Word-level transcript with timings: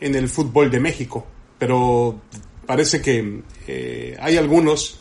en 0.00 0.16
el 0.16 0.28
fútbol 0.28 0.72
de 0.72 0.80
México. 0.80 1.24
Pero 1.56 2.20
parece 2.66 3.00
que 3.00 3.42
eh, 3.68 4.16
hay 4.18 4.36
algunos 4.36 4.98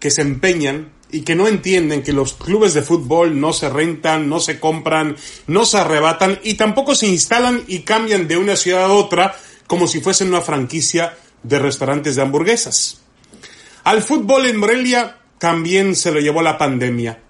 que 0.00 0.10
se 0.10 0.22
empeñan 0.22 0.93
y 1.10 1.22
que 1.22 1.34
no 1.34 1.46
entienden 1.46 2.02
que 2.02 2.12
los 2.12 2.34
clubes 2.34 2.74
de 2.74 2.82
fútbol 2.82 3.40
no 3.40 3.52
se 3.52 3.68
rentan, 3.68 4.28
no 4.28 4.40
se 4.40 4.58
compran, 4.58 5.16
no 5.46 5.64
se 5.64 5.78
arrebatan 5.78 6.40
y 6.42 6.54
tampoco 6.54 6.94
se 6.94 7.06
instalan 7.06 7.62
y 7.66 7.80
cambian 7.80 8.26
de 8.26 8.36
una 8.36 8.56
ciudad 8.56 8.84
a 8.84 8.92
otra 8.92 9.36
como 9.66 9.86
si 9.86 10.00
fuesen 10.00 10.28
una 10.28 10.40
franquicia 10.40 11.16
de 11.42 11.58
restaurantes 11.58 12.16
de 12.16 12.22
hamburguesas. 12.22 13.00
Al 13.84 14.02
fútbol 14.02 14.46
en 14.46 14.56
Morelia 14.56 15.18
también 15.38 15.94
se 15.94 16.10
lo 16.10 16.20
llevó 16.20 16.42
la 16.42 16.58
pandemia. 16.58 17.20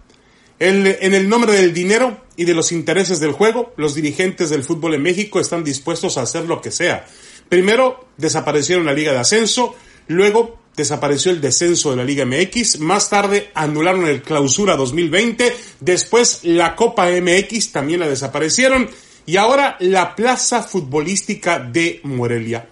en 0.61 0.87
el 0.87 1.29
nombre 1.29 1.53
del 1.53 1.75
dinero 1.75 2.25
y 2.37 2.45
de 2.45 2.55
los 2.55 2.73
intereses 2.73 3.21
del 3.21 3.33
juego, 3.33 3.75
los 3.77 3.95
dirigentes 3.95 4.51
del 4.51 4.63
fútbol 4.63 4.95
en 4.95 5.03
México 5.03 5.41
están 5.41 5.65
dispuestos 5.65 6.17
a 6.17 6.23
hacer 6.23 6.47
lo 6.47 6.61
que 6.61 6.71
sea. 6.71 7.07
Primero, 7.49 8.09
desaparecieron 8.17 8.87
la 8.87 8.93
Liga 8.93 9.13
de 9.13 9.19
Ascenso, 9.19 9.75
luego 10.09 10.59
desapareció 10.77 11.31
el 11.31 11.41
descenso 11.41 11.91
de 11.91 11.97
la 11.97 12.05
Liga 12.05 12.25
MX, 12.25 12.81
más 12.81 13.09
tarde 13.09 13.51
anularon 13.55 14.07
el 14.07 14.23
clausura 14.23 14.77
2020, 14.77 15.55
después 15.81 16.41
la 16.45 16.75
Copa 16.75 17.09
MX 17.09 17.73
también 17.73 18.01
la 18.01 18.09
desaparecieron 18.09 18.89
y 19.27 19.37
ahora 19.37 19.77
la 19.81 20.15
Plaza 20.15 20.63
Futbolística 20.63 21.59
de 21.59 22.01
Morelia. 22.05 22.69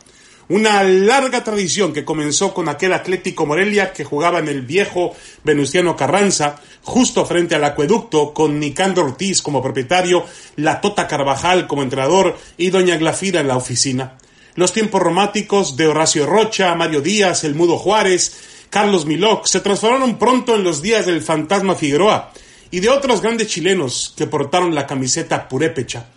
Una 0.48 0.82
larga 0.82 1.44
tradición 1.44 1.92
que 1.92 2.04
comenzó 2.04 2.52
con 2.52 2.68
aquel 2.68 2.92
Atlético 2.92 3.46
Morelia 3.46 3.92
que 3.92 4.05
jugaba 4.05 4.40
en 4.40 4.48
el 4.48 4.62
viejo 4.62 5.16
Venustiano 5.44 5.96
Carranza, 5.96 6.60
justo 6.82 7.24
frente 7.24 7.55
al 7.55 7.64
acueducto, 7.64 8.34
con 8.34 8.58
Nicandro 8.58 9.05
Ortiz 9.05 9.40
como 9.40 9.62
propietario, 9.62 10.27
la 10.56 10.80
Tota 10.80 11.06
Carvajal 11.06 11.66
como 11.66 11.82
entrenador 11.82 12.36
y 12.58 12.70
Doña 12.70 12.96
Glafira 12.96 13.40
en 13.40 13.48
la 13.48 13.56
oficina. 13.56 14.18
Los 14.55 14.75
tiempos 14.75 15.00
románticos 15.00 15.77
de 15.78 15.86
Horacio 15.86 16.27
Rocha, 16.27 16.75
Mario 16.75 17.00
Díaz, 17.00 17.42
El 17.45 17.55
Mudo 17.55 17.78
Juárez, 17.78 18.67
Carlos 18.69 19.06
Miloc 19.06 19.47
se 19.47 19.61
transformaron 19.61 20.19
pronto 20.19 20.55
en 20.55 20.62
los 20.62 20.83
días 20.83 21.06
del 21.06 21.22
fantasma 21.22 21.75
Figueroa 21.75 22.33
y 22.70 22.80
de 22.80 22.91
otros 22.91 23.23
grandes 23.23 23.48
chilenos 23.48 24.12
que 24.14 24.27
portaron 24.27 24.75
la 24.75 24.86
camiseta 24.86 25.48
purépecha. 25.48 26.08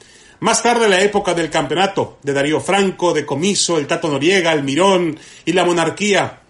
Más 0.42 0.62
tarde 0.62 0.90
la 0.90 1.02
época 1.02 1.34
del 1.34 1.50
campeonato, 1.50 2.20
de 2.24 2.34
Darío 2.34 2.60
Franco, 2.60 3.14
de 3.14 3.26
Comiso, 3.26 3.78
el 3.78 3.88
Tato 3.88 4.10
Noriega, 4.10 4.52
el 4.52 4.64
Mirón 4.64 5.18
y 5.46 5.54
la 5.54 5.64
monarquía. 5.64 6.42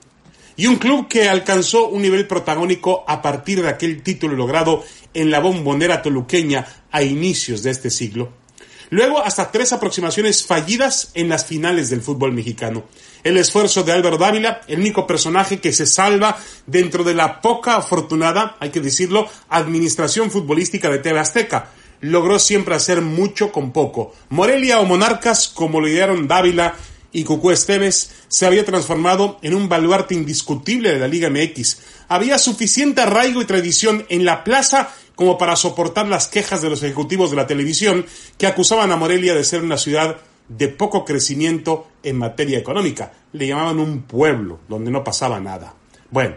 Y 0.57 0.65
un 0.65 0.77
club 0.77 1.07
que 1.07 1.29
alcanzó 1.29 1.87
un 1.89 2.01
nivel 2.01 2.25
protagónico 2.25 3.03
a 3.07 3.21
partir 3.21 3.61
de 3.61 3.69
aquel 3.69 4.01
título 4.01 4.35
logrado 4.35 4.83
en 5.13 5.29
la 5.29 5.39
bombonera 5.39 6.01
toluqueña 6.01 6.65
a 6.89 7.03
inicios 7.03 7.61
de 7.61 7.69
este 7.69 7.91
siglo. 7.91 8.44
Luego, 8.89 9.23
hasta 9.23 9.51
tres 9.51 9.73
aproximaciones 9.73 10.45
fallidas 10.45 11.11
en 11.13 11.29
las 11.29 11.45
finales 11.45 11.89
del 11.89 12.01
fútbol 12.01 12.31
mexicano. 12.31 12.83
El 13.23 13.37
esfuerzo 13.37 13.83
de 13.83 13.91
Álvaro 13.91 14.17
Dávila, 14.17 14.61
el 14.67 14.79
único 14.79 15.07
personaje 15.07 15.59
que 15.59 15.73
se 15.73 15.85
salva 15.85 16.37
dentro 16.67 17.03
de 17.03 17.15
la 17.15 17.41
poca 17.41 17.77
afortunada, 17.77 18.55
hay 18.59 18.69
que 18.69 18.81
decirlo, 18.81 19.27
administración 19.49 20.29
futbolística 20.29 20.89
de 20.89 20.99
TV 20.99 21.19
Azteca. 21.19 21.69
Logró 22.01 22.37
siempre 22.37 22.75
hacer 22.75 23.01
mucho 23.01 23.51
con 23.51 23.71
poco. 23.71 24.13
Morelia 24.29 24.79
o 24.79 24.85
Monarcas, 24.85 25.47
como 25.47 25.81
lo 25.81 25.87
idearon 25.87 26.27
Dávila 26.27 26.75
y 27.15 27.23
Cucú 27.23 27.51
Esteves, 27.51 28.11
se 28.27 28.45
había 28.45 28.65
transformado 28.65 29.39
en 29.41 29.55
un 29.55 29.69
baluarte 29.69 30.13
indiscutible 30.13 30.91
de 30.91 30.99
la 30.99 31.07
Liga 31.07 31.29
MX. 31.29 31.77
Había 32.09 32.37
suficiente 32.37 32.99
arraigo 32.99 33.41
y 33.41 33.45
tradición 33.45 34.05
en 34.09 34.25
la 34.25 34.43
plaza 34.43 34.93
como 35.15 35.37
para 35.37 35.55
soportar 35.55 36.09
las 36.09 36.27
quejas 36.27 36.61
de 36.61 36.69
los 36.69 36.83
ejecutivos 36.83 37.29
de 37.29 37.37
la 37.37 37.47
televisión 37.47 38.05
que 38.37 38.47
acusaban 38.47 38.91
a 38.91 38.97
Morelia 38.97 39.33
de 39.33 39.45
ser 39.45 39.63
una 39.63 39.77
ciudad 39.77 40.17
de 40.49 40.67
poco 40.67 41.05
crecimiento 41.05 41.87
en 42.03 42.17
materia 42.17 42.59
económica. 42.59 43.13
Le 43.31 43.47
llamaban 43.47 43.79
un 43.79 44.01
pueblo 44.01 44.59
donde 44.67 44.91
no 44.91 45.01
pasaba 45.01 45.39
nada. 45.39 45.73
Bueno, 46.11 46.35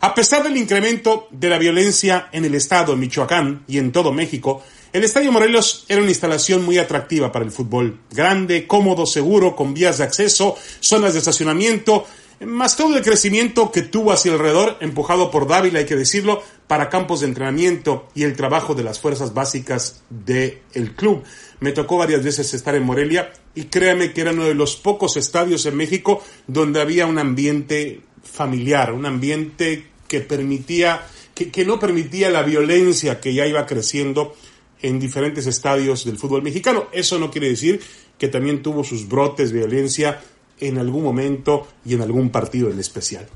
a 0.00 0.16
pesar 0.16 0.42
del 0.42 0.56
incremento 0.56 1.28
de 1.30 1.48
la 1.48 1.58
violencia 1.58 2.28
en 2.32 2.44
el 2.44 2.56
estado 2.56 2.94
de 2.94 2.98
Michoacán 2.98 3.62
y 3.68 3.78
en 3.78 3.92
todo 3.92 4.12
México, 4.12 4.64
el 4.92 5.04
Estadio 5.04 5.32
Morelos 5.32 5.84
era 5.88 6.00
una 6.00 6.10
instalación 6.10 6.64
muy 6.64 6.78
atractiva 6.78 7.30
para 7.30 7.44
el 7.44 7.50
fútbol. 7.50 8.00
Grande, 8.10 8.66
cómodo, 8.66 9.06
seguro, 9.06 9.54
con 9.54 9.74
vías 9.74 9.98
de 9.98 10.04
acceso, 10.04 10.56
zonas 10.80 11.12
de 11.12 11.18
estacionamiento, 11.18 12.06
más 12.40 12.76
todo 12.76 12.96
el 12.96 13.02
crecimiento 13.02 13.72
que 13.72 13.82
tuvo 13.82 14.12
hacia 14.12 14.32
alrededor, 14.32 14.76
empujado 14.80 15.30
por 15.30 15.48
Dávila, 15.48 15.80
hay 15.80 15.86
que 15.86 15.96
decirlo, 15.96 16.42
para 16.68 16.88
campos 16.88 17.20
de 17.20 17.26
entrenamiento 17.26 18.08
y 18.14 18.22
el 18.22 18.36
trabajo 18.36 18.74
de 18.74 18.84
las 18.84 19.00
fuerzas 19.00 19.34
básicas 19.34 20.02
del 20.08 20.94
club. 20.94 21.24
Me 21.60 21.72
tocó 21.72 21.98
varias 21.98 22.22
veces 22.22 22.54
estar 22.54 22.76
en 22.76 22.84
Morelia 22.84 23.32
y 23.54 23.64
créame 23.64 24.12
que 24.12 24.20
era 24.20 24.30
uno 24.30 24.44
de 24.44 24.54
los 24.54 24.76
pocos 24.76 25.16
estadios 25.16 25.66
en 25.66 25.76
México 25.76 26.22
donde 26.46 26.80
había 26.80 27.06
un 27.06 27.18
ambiente 27.18 28.02
familiar, 28.22 28.92
un 28.92 29.06
ambiente 29.06 29.88
que 30.06 30.20
permitía, 30.20 31.06
que, 31.34 31.50
que 31.50 31.64
no 31.64 31.80
permitía 31.80 32.30
la 32.30 32.42
violencia 32.42 33.20
que 33.20 33.34
ya 33.34 33.46
iba 33.46 33.66
creciendo 33.66 34.36
en 34.82 34.98
diferentes 34.98 35.46
estadios 35.46 36.04
del 36.04 36.18
fútbol 36.18 36.42
mexicano. 36.42 36.88
Eso 36.92 37.18
no 37.18 37.30
quiere 37.30 37.48
decir 37.48 37.80
que 38.18 38.28
también 38.28 38.62
tuvo 38.62 38.84
sus 38.84 39.08
brotes 39.08 39.52
de 39.52 39.60
violencia 39.60 40.20
en 40.60 40.78
algún 40.78 41.04
momento 41.04 41.68
y 41.84 41.94
en 41.94 42.02
algún 42.02 42.30
partido 42.30 42.70
en 42.70 42.78
especial. 42.78 43.26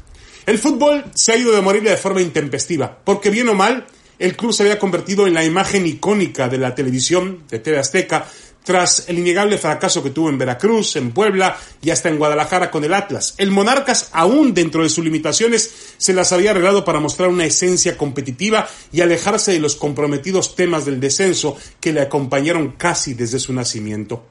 El 0.45 0.59
fútbol 0.59 1.05
se 1.15 1.33
ha 1.33 1.37
ido 1.37 1.53
de 1.53 1.63
Morelia 1.63 1.93
de 1.93 1.97
forma 1.97 2.21
intempestiva, 2.21 2.99
porque 3.05 3.31
bien 3.31 3.49
o 3.49 3.55
mal, 3.55 3.87
el 4.23 4.37
club 4.37 4.53
se 4.53 4.63
había 4.63 4.79
convertido 4.79 5.27
en 5.27 5.35
la 5.35 5.45
imagen 5.45 5.85
icónica 5.85 6.49
de 6.49 6.57
la 6.57 6.77
televisión 6.77 7.43
de 7.51 7.59
TV 7.59 7.79
Azteca 7.81 8.25
tras 8.63 9.09
el 9.09 9.19
innegable 9.19 9.59
fracaso 9.59 10.01
que 10.01 10.11
tuvo 10.11 10.29
en 10.29 10.39
Veracruz, 10.39 10.95
en 10.95 11.11
Puebla 11.11 11.59
y 11.83 11.91
hasta 11.91 12.09
en 12.09 12.19
Guadalajara 12.19 12.71
con 12.71 12.85
el 12.85 12.95
Atlas. 12.95 13.35
El 13.37 13.51
Monarcas, 13.51 14.11
aún 14.13 14.55
dentro 14.55 14.85
de 14.85 14.91
sus 14.91 15.05
limitaciones, 15.05 15.95
se 15.99 16.15
las 16.15 16.31
había 16.31 16.53
arreglado 16.53 16.85
para 16.85 17.01
mostrar 17.01 17.31
una 17.31 17.47
esencia 17.47 17.99
competitiva 17.99 18.69
y 18.93 19.01
alejarse 19.01 19.51
de 19.51 19.59
los 19.59 19.75
comprometidos 19.75 20.55
temas 20.55 20.85
del 20.85 21.01
descenso 21.01 21.57
que 21.81 21.93
le 21.93 22.03
acompañaron 22.03 22.75
casi 22.79 23.15
desde 23.15 23.41
su 23.41 23.53
nacimiento. 23.53 24.25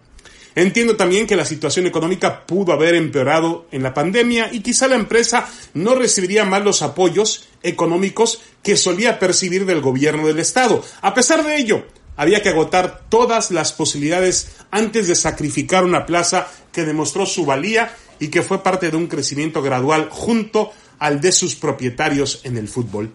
Entiendo 0.56 0.98
también 0.98 1.28
que 1.28 1.36
la 1.36 1.46
situación 1.46 1.88
económica 1.88 2.46
pudo 2.46 2.74
haber 2.74 2.96
empeorado 2.96 3.68
en 3.72 3.84
la 3.84 3.94
pandemia 3.94 4.50
y 4.52 4.60
quizá 4.60 4.88
la 4.88 4.96
empresa 4.96 5.48
no 5.74 5.96
recibiría 5.96 6.44
más 6.44 6.64
los 6.64 6.82
apoyos 6.82 7.48
económicos 7.64 8.42
que 8.62 8.76
solía 8.76 9.18
percibir 9.18 9.66
del 9.66 9.82
gobierno 9.82 10.28
del 10.28 10.40
Estado. 10.40 10.84
A 11.02 11.14
pesar 11.14 11.46
de 11.46 11.56
ello, 11.58 11.86
había 12.18 12.42
que 12.42 12.50
agotar 12.50 13.06
todas 13.08 13.52
las 13.52 13.72
posibilidades 13.72 14.52
antes 14.72 15.08
de 15.08 15.16
sacrificar 15.16 15.86
una 15.86 16.06
plaza 16.06 16.48
que 16.74 16.84
demostró 16.84 17.26
su 17.26 17.46
valía 17.46 17.96
y 18.20 18.28
que 18.28 18.42
fue 18.42 18.62
parte 18.62 18.92
de 18.92 18.98
un 18.98 19.08
crecimiento 19.08 19.62
gradual 19.62 20.10
junto 20.12 20.72
al 21.00 21.22
de 21.22 21.32
sus 21.32 21.56
propietarios 21.56 22.42
en 22.44 22.58
el 22.58 22.68
fútbol. 22.68 23.12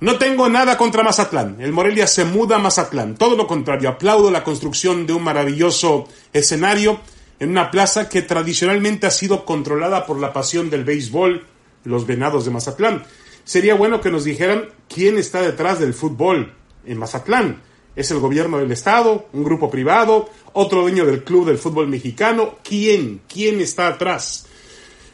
No 0.00 0.16
tengo 0.16 0.48
nada 0.48 0.78
contra 0.78 1.02
Mazatlán. 1.02 1.56
El 1.60 1.72
Morelia 1.72 2.06
se 2.06 2.24
muda 2.24 2.56
a 2.56 2.60
Mazatlán. 2.60 3.16
Todo 3.16 3.36
lo 3.36 3.48
contrario, 3.48 3.88
aplaudo 3.88 4.30
la 4.30 4.44
construcción 4.44 5.08
de 5.08 5.12
un 5.12 5.24
maravilloso 5.24 6.06
escenario 6.32 7.00
en 7.40 7.50
una 7.50 7.72
plaza 7.72 8.08
que 8.08 8.22
tradicionalmente 8.22 9.08
ha 9.08 9.10
sido 9.10 9.44
controlada 9.44 10.06
por 10.06 10.20
la 10.20 10.32
pasión 10.32 10.70
del 10.70 10.84
béisbol, 10.84 11.44
los 11.82 12.06
venados 12.06 12.44
de 12.44 12.52
Mazatlán. 12.52 13.02
Sería 13.42 13.74
bueno 13.74 14.00
que 14.00 14.10
nos 14.10 14.22
dijeran 14.22 14.68
quién 14.88 15.18
está 15.18 15.42
detrás 15.42 15.80
del 15.80 15.94
fútbol 15.94 16.54
en 16.86 16.98
Mazatlán. 16.98 17.62
¿Es 17.96 18.12
el 18.12 18.20
gobierno 18.20 18.58
del 18.58 18.70
estado? 18.70 19.26
¿Un 19.32 19.42
grupo 19.42 19.68
privado? 19.68 20.30
¿Otro 20.52 20.82
dueño 20.82 21.06
del 21.06 21.24
club 21.24 21.46
del 21.46 21.58
fútbol 21.58 21.88
mexicano? 21.88 22.58
¿Quién? 22.62 23.22
¿Quién 23.26 23.60
está 23.60 23.88
atrás? 23.88 24.46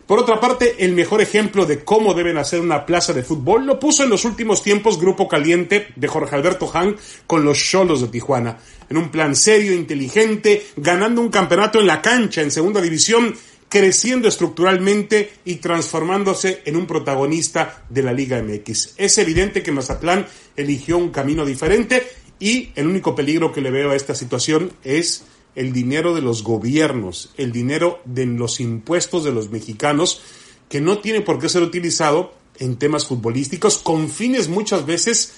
Por 0.06 0.18
otra 0.18 0.38
parte, 0.38 0.84
el 0.84 0.92
mejor 0.92 1.22
ejemplo 1.22 1.64
de 1.64 1.82
cómo 1.82 2.12
deben 2.12 2.36
hacer 2.36 2.60
una 2.60 2.84
plaza 2.84 3.14
de 3.14 3.22
fútbol 3.22 3.64
lo 3.64 3.80
puso 3.80 4.04
en 4.04 4.10
los 4.10 4.26
últimos 4.26 4.62
tiempos 4.62 5.00
Grupo 5.00 5.26
Caliente 5.28 5.88
de 5.96 6.08
Jorge 6.08 6.36
Alberto 6.36 6.70
Han 6.74 6.96
con 7.26 7.42
los 7.42 7.58
Cholos 7.58 8.02
de 8.02 8.08
Tijuana, 8.08 8.58
en 8.90 8.98
un 8.98 9.08
plan 9.08 9.34
serio, 9.34 9.72
inteligente, 9.72 10.66
ganando 10.76 11.22
un 11.22 11.30
campeonato 11.30 11.80
en 11.80 11.86
la 11.86 12.02
cancha 12.02 12.42
en 12.42 12.50
segunda 12.50 12.82
división, 12.82 13.34
creciendo 13.70 14.28
estructuralmente 14.28 15.32
y 15.46 15.54
transformándose 15.56 16.60
en 16.66 16.76
un 16.76 16.86
protagonista 16.86 17.84
de 17.88 18.02
la 18.02 18.12
Liga 18.12 18.42
MX. 18.42 18.96
Es 18.98 19.16
evidente 19.16 19.62
que 19.62 19.72
Mazatlán 19.72 20.26
eligió 20.54 20.98
un 20.98 21.08
camino 21.08 21.46
diferente 21.46 22.06
y 22.38 22.72
el 22.74 22.88
único 22.88 23.14
peligro 23.14 23.52
que 23.52 23.62
le 23.62 23.70
veo 23.70 23.90
a 23.90 23.96
esta 23.96 24.14
situación 24.14 24.70
es 24.84 25.24
el 25.54 25.72
dinero 25.72 26.14
de 26.14 26.22
los 26.22 26.42
gobiernos, 26.42 27.32
el 27.36 27.52
dinero 27.52 28.00
de 28.04 28.26
los 28.26 28.60
impuestos 28.60 29.24
de 29.24 29.32
los 29.32 29.50
mexicanos, 29.50 30.20
que 30.68 30.80
no 30.80 30.98
tiene 30.98 31.20
por 31.20 31.38
qué 31.38 31.48
ser 31.48 31.62
utilizado 31.62 32.34
en 32.58 32.76
temas 32.76 33.06
futbolísticos 33.06 33.78
con 33.78 34.08
fines 34.08 34.48
muchas 34.48 34.86
veces 34.86 35.34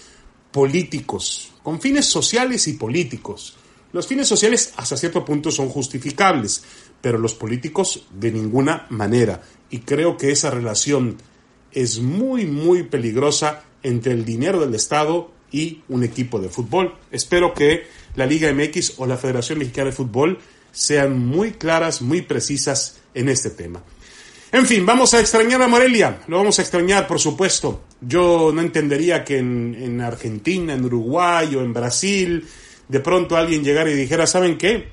políticos, 0.53 1.53
con 1.63 1.81
fines 1.81 2.07
sociales 2.07 2.67
y 2.69 2.75
políticos. 2.75 3.57
Los 3.93 4.07
fines 4.07 4.29
sociales 4.29 4.73
hasta 4.77 4.97
cierto 4.97 5.25
punto 5.25 5.51
son 5.51 5.69
justificables, 5.69 6.65
pero 7.01 7.19
los 7.19 7.35
políticos 7.35 8.07
de 8.13 8.33
ninguna 8.33 8.87
manera. 8.91 9.43
Y 9.71 9.81
creo 9.81 10.17
que 10.17 10.33
esa 10.33 10.51
relación 10.51 11.17
es 11.73 12.01
muy, 12.01 12.47
muy 12.47 12.85
peligrosa 12.85 13.65
entre 13.83 14.13
el 14.13 14.25
dinero 14.25 14.61
del 14.61 14.75
Estado 14.75 15.31
y 15.53 15.83
un 15.89 16.05
equipo 16.05 16.39
de 16.41 16.49
fútbol. 16.49 16.95
Espero 17.11 17.55
que 17.55 17.87
la 18.15 18.27
Liga 18.27 18.53
MX 18.53 18.95
o 18.99 19.07
la 19.07 19.17
Federación 19.17 19.59
Mexicana 19.59 19.91
de 19.91 19.97
Fútbol 19.97 20.39
sean 20.73 21.19
muy 21.19 21.53
claras, 21.53 22.03
muy 22.03 22.23
precisas 22.23 22.99
en 23.15 23.29
este 23.29 23.51
tema. 23.51 23.83
En 24.53 24.65
fin, 24.65 24.87
vamos 24.87 25.13
a 25.15 25.21
extrañar 25.21 25.61
a 25.61 25.69
Morelia, 25.69 26.21
lo 26.29 26.37
vamos 26.37 26.59
a 26.59 26.63
extrañar, 26.63 27.07
por 27.07 27.19
supuesto. 27.19 27.83
Yo 28.01 28.53
no 28.55 28.61
entendería 28.61 29.25
que 29.25 29.39
en, 29.39 30.01
Argentina, 30.01 30.73
en 30.73 30.85
Uruguay 30.85 31.55
o 31.57 31.63
en 31.63 31.73
Brasil, 31.73 32.47
de 32.89 33.01
pronto 33.01 33.37
alguien 33.37 33.65
llegara 33.65 33.91
y 33.91 33.95
dijera, 33.95 34.27
¿saben 34.27 34.57
qué? 34.57 34.89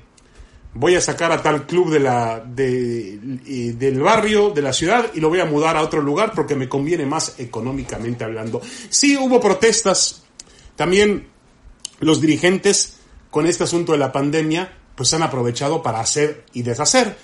Voy 0.74 0.96
a 0.96 1.00
sacar 1.00 1.30
a 1.30 1.40
tal 1.40 1.66
club 1.66 1.92
de 1.92 2.00
la, 2.00 2.44
del 2.44 4.00
barrio, 4.02 4.50
de 4.50 4.62
la 4.62 4.72
ciudad, 4.72 5.12
y 5.14 5.20
lo 5.20 5.28
voy 5.28 5.38
a 5.38 5.44
mudar 5.44 5.76
a 5.76 5.82
otro 5.82 6.02
lugar 6.02 6.32
porque 6.34 6.56
me 6.56 6.68
conviene 6.68 7.06
más 7.06 7.36
económicamente 7.38 8.24
hablando. 8.24 8.60
Sí, 8.88 9.16
hubo 9.16 9.40
protestas. 9.40 10.23
También 10.76 11.28
los 12.00 12.20
dirigentes, 12.20 12.98
con 13.30 13.46
este 13.46 13.64
asunto 13.64 13.92
de 13.92 13.98
la 13.98 14.12
pandemia, 14.12 14.76
pues 14.94 15.12
han 15.14 15.22
aprovechado 15.22 15.82
para 15.82 16.00
hacer 16.00 16.44
y 16.52 16.62
deshacer 16.62 17.16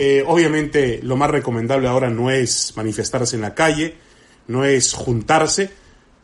eh, 0.00 0.22
obviamente 0.24 1.00
lo 1.02 1.16
más 1.16 1.28
recomendable 1.28 1.88
ahora 1.88 2.08
no 2.08 2.30
es 2.30 2.72
manifestarse 2.76 3.34
en 3.34 3.42
la 3.42 3.54
calle, 3.54 3.96
no 4.46 4.64
es 4.64 4.92
juntarse, 4.92 5.70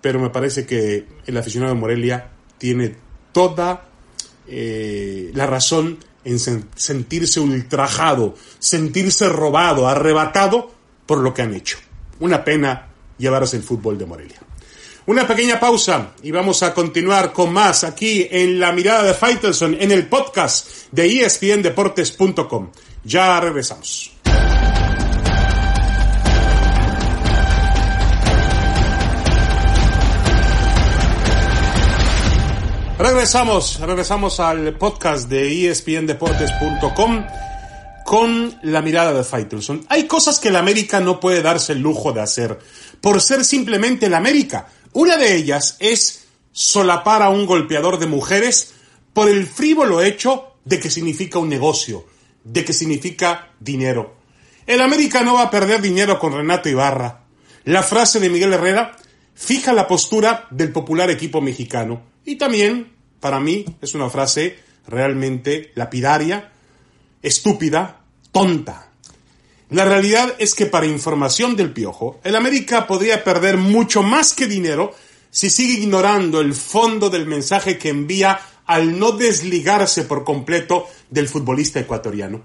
pero 0.00 0.20
me 0.20 0.31
parece 0.31 0.64
que 0.64 1.06
el 1.26 1.36
aficionado 1.36 1.75
de 1.75 1.81
Morelia 1.81 2.31
tiene 2.56 2.94
toda 3.32 3.88
eh, 4.46 5.32
la 5.34 5.46
razón 5.46 5.98
en 6.25 6.38
sentirse 6.38 7.40
ultrajado, 7.40 8.36
sentirse 8.60 9.28
robado, 9.28 9.88
arrebatado 9.88 10.72
por 11.04 11.19
lo 11.19 11.34
que 11.34 11.42
han 11.42 11.52
hecho. 11.52 11.78
Una 12.20 12.44
pena 12.44 12.90
llevarse 13.19 13.56
el 13.56 13.64
fútbol 13.64 13.98
de 13.98 14.06
Morelia. 14.06 14.38
Una 15.06 15.27
pequeña 15.27 15.61
pausa 15.61 16.12
y 16.23 16.31
vamos 16.31 16.62
a 16.62 16.73
continuar 16.73 17.31
con 17.35 17.53
más 17.53 17.85
aquí 17.85 18.27
en 18.31 18.59
La 18.59 18.73
Mirada 18.73 19.03
de 19.03 19.12
Faitelson 19.12 19.77
en 19.79 19.93
el 19.93 20.06
podcast 20.06 20.67
de 20.93 21.21
espndeportes.com. 21.25 22.71
Ya 23.05 23.39
regresamos. 23.39 24.12
Regresamos, 32.99 33.81
regresamos 33.81 34.41
al 34.41 34.79
podcast 34.79 35.29
de 35.29 35.69
espndeportes.com 35.69 37.27
con 38.06 38.59
la 38.62 38.81
mirada 38.81 39.12
de 39.12 39.25
Faitelson. 39.25 39.85
Hay 39.91 40.06
cosas 40.06 40.39
que 40.39 40.51
la 40.51 40.61
América 40.61 41.01
no 41.01 41.21
puede 41.21 41.43
darse 41.43 41.73
el 41.73 41.81
lujo 41.81 42.12
de 42.12 42.23
hacer 42.23 42.59
por 43.01 43.21
ser 43.21 43.45
simplemente 43.45 44.09
la 44.09 44.19
América. 44.19 44.69
Una 44.94 45.17
de 45.17 45.35
ellas 45.35 45.76
es 45.81 46.26
solapar 46.52 47.20
a 47.20 47.29
un 47.29 47.46
golpeador 47.46 47.99
de 47.99 48.06
mujeres 48.06 48.75
por 49.12 49.29
el 49.29 49.44
frívolo 49.44 50.00
hecho 50.00 50.55
de 50.64 50.79
que 50.79 50.88
significa 50.88 51.41
un 51.41 51.49
negocio, 51.49 52.06
de 52.44 52.64
que 52.64 52.73
significa 52.73 53.50
dinero. 53.58 54.14
El 54.69 54.81
América 54.81 55.23
no 55.23 55.35
va 55.35 55.43
a 55.43 55.50
perder 55.50 55.81
dinero 55.82 56.20
con 56.20 56.32
Renato 56.32 56.69
Ibarra. 56.69 57.25
La 57.64 57.82
frase 57.82 58.20
de 58.20 58.31
Miguel 58.31 58.52
Herrera 58.52 58.96
fija 59.35 59.73
la 59.73 59.88
postura 59.88 60.46
del 60.52 60.70
popular 60.70 61.11
equipo 61.11 61.41
mexicano. 61.41 62.02
Y 62.25 62.37
también, 62.37 62.93
para 63.19 63.41
mí, 63.41 63.64
es 63.81 63.96
una 63.96 64.08
frase 64.08 64.61
realmente 64.87 65.73
lapidaria, 65.75 66.52
estúpida, 67.20 68.05
tonta. 68.31 68.93
La 69.70 69.84
realidad 69.84 70.34
es 70.38 70.55
que 70.55 70.66
para 70.66 70.87
información 70.87 71.56
del 71.56 71.72
Piojo, 71.72 72.20
el 72.22 72.37
América 72.37 72.87
podría 72.87 73.25
perder 73.25 73.56
mucho 73.56 74.02
más 74.02 74.34
que 74.34 74.46
dinero 74.46 74.94
si 75.31 75.50
sigue 75.50 75.82
ignorando 75.82 76.40
el 76.40 76.55
fondo 76.55 77.11
del 77.11 77.26
mensaje 77.26 77.78
que 77.78 77.88
envía 77.88 78.40
al 78.66 78.99
no 78.99 79.12
desligarse 79.12 80.05
por 80.05 80.22
completo 80.25 80.87
del 81.11 81.28
futbolista 81.28 81.81
ecuatoriano. 81.81 82.43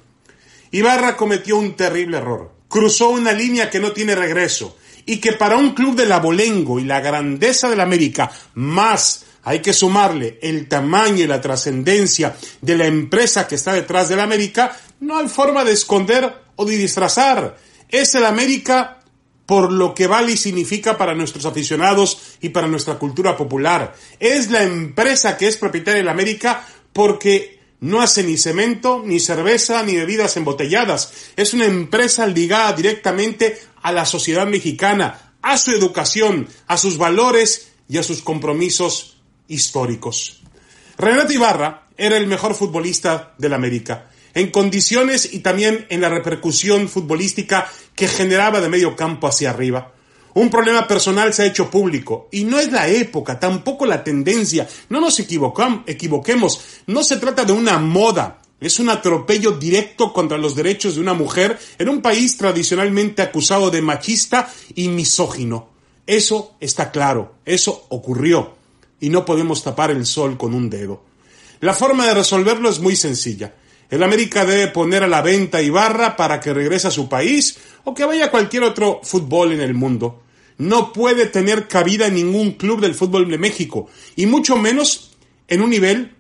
Ibarra 0.72 1.18
cometió 1.18 1.58
un 1.58 1.76
terrible 1.76 2.18
error. 2.18 2.52
Cruzó 2.68 3.10
una 3.10 3.32
línea 3.32 3.70
que 3.70 3.80
no 3.80 3.92
tiene 3.92 4.16
regreso 4.16 4.78
y 5.06 5.18
que 5.18 5.34
para 5.34 5.58
un 5.58 5.74
club 5.74 5.96
del 5.96 6.12
abolengo 6.12 6.80
y 6.80 6.84
la 6.84 7.02
grandeza 7.02 7.70
del 7.70 7.82
América, 7.82 8.32
más 8.54 9.26
hay 9.44 9.60
que 9.60 9.74
sumarle 9.74 10.40
el 10.42 10.68
tamaño 10.68 11.24
y 11.24 11.28
la 11.28 11.42
trascendencia 11.42 12.36
de 12.62 12.78
la 12.78 12.86
empresa 12.86 13.48
que 13.48 13.56
está 13.56 13.74
detrás 13.74 14.10
del 14.10 14.20
América, 14.20 14.78
no 15.00 15.18
hay 15.18 15.28
forma 15.28 15.64
de 15.64 15.74
esconder 15.74 16.34
o 16.56 16.66
de 16.66 16.78
disfrazar. 16.78 17.58
Es 17.90 18.16
el 18.16 18.26
América 18.26 19.00
por 19.46 19.72
lo 19.72 19.96
que 19.96 20.06
vale 20.06 20.34
y 20.34 20.38
significa 20.38 20.98
para 20.98 21.16
nuestros 21.16 21.46
aficionados 21.46 22.36
y 22.42 22.50
para 22.50 22.68
nuestra 22.68 23.00
cultura 23.00 23.36
popular. 23.36 23.96
Es 24.20 24.52
la 24.52 24.62
empresa 24.62 25.38
que 25.38 25.48
es 25.48 25.58
propietaria 25.58 26.04
la 26.04 26.12
América 26.12 26.68
porque 26.94 27.60
no 27.80 28.02
hace 28.02 28.24
ni 28.24 28.38
cemento, 28.38 29.02
ni 29.04 29.20
cerveza, 29.20 29.82
ni 29.84 29.96
bebidas 29.96 30.38
embotelladas. 30.38 31.14
Es 31.36 31.54
una 31.54 31.66
empresa 31.66 32.28
ligada 32.28 32.74
directamente 32.74 33.60
a 33.82 33.92
la 33.92 34.06
sociedad 34.06 34.46
mexicana, 34.46 35.34
a 35.42 35.58
su 35.58 35.72
educación, 35.72 36.48
a 36.68 36.78
sus 36.78 36.98
valores 36.98 37.72
y 37.88 37.98
a 37.98 38.04
sus 38.04 38.22
compromisos 38.22 39.19
históricos. 39.50 40.42
Renato 40.98 41.34
Ibarra 41.34 41.88
era 41.98 42.16
el 42.16 42.28
mejor 42.28 42.56
futbolista 42.56 43.34
del 43.38 43.54
América 43.54 44.10
en 44.34 44.52
condiciones 44.52 45.34
y 45.34 45.40
también 45.40 45.86
en 45.90 46.02
la 46.02 46.10
repercusión 46.10 46.88
futbolística 46.88 47.70
que 47.96 48.08
generaba 48.08 48.62
de 48.62 48.70
medio 48.70 48.96
campo 48.96 49.28
hacia 49.28 49.50
arriba. 49.50 49.94
Un 50.36 50.50
problema 50.50 50.88
personal 50.88 51.34
se 51.34 51.44
ha 51.44 51.48
hecho 51.48 51.70
público 51.70 52.30
y 52.32 52.44
no 52.44 52.60
es 52.60 52.72
la 52.72 52.88
época, 52.88 53.40
tampoco 53.40 53.86
la 53.86 54.04
tendencia. 54.04 54.68
No 54.90 55.02
nos 55.02 55.20
equivoquemos, 55.20 56.62
no 56.88 57.04
se 57.04 57.18
trata 57.18 57.44
de 57.44 57.52
una 57.52 57.80
moda, 57.80 58.40
es 58.62 58.80
un 58.80 58.90
atropello 58.90 59.52
directo 59.52 60.14
contra 60.14 60.38
los 60.38 60.56
derechos 60.56 60.96
de 60.96 61.02
una 61.02 61.14
mujer 61.14 61.58
en 61.78 61.90
un 61.90 62.02
país 62.02 62.38
tradicionalmente 62.38 63.22
acusado 63.22 63.72
de 63.72 63.82
machista 63.82 64.50
y 64.76 64.88
misógino. 64.90 65.70
Eso 66.06 66.56
está 66.60 66.92
claro, 66.92 67.36
eso 67.46 67.86
ocurrió 67.90 68.59
y 69.00 69.10
no 69.10 69.26
podemos 69.26 69.64
tapar 69.64 69.92
el 69.92 70.06
sol 70.06 70.38
con 70.38 70.54
un 70.54 70.70
dedo. 70.70 71.04
La 71.62 71.74
forma 71.74 72.06
de 72.08 72.14
resolverlo 72.14 72.70
es 72.70 72.80
muy 72.80 72.96
sencilla. 72.96 73.54
El 73.90 74.04
América 74.04 74.46
debe 74.46 74.68
poner 74.68 75.04
a 75.04 75.08
la 75.08 75.22
venta 75.22 75.62
Ibarra 75.62 76.16
para 76.16 76.40
que 76.40 76.54
regrese 76.54 76.88
a 76.88 76.92
su 76.92 77.10
país 77.10 77.58
o 77.84 77.94
que 77.94 78.06
vaya 78.06 78.26
a 78.26 78.32
cualquier 78.32 78.64
otro 78.64 79.02
fútbol 79.04 79.52
en 79.52 79.62
el 79.62 79.74
mundo. 79.74 80.22
No 80.58 80.94
puede 80.94 81.26
tener 81.26 81.68
cabida 81.68 82.08
en 82.08 82.16
ningún 82.16 82.52
club 82.52 82.82
del 82.82 82.94
fútbol 82.94 83.30
de 83.30 83.38
México 83.38 83.90
y 84.16 84.26
mucho 84.26 84.58
menos 84.58 85.12
en 85.48 85.62
un 85.62 85.70
nivel 85.72 86.16